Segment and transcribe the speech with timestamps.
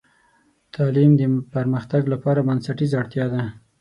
[0.75, 1.21] تعلیم د
[1.53, 3.43] پرمختګ لپاره بنسټیزه اړتیا ده.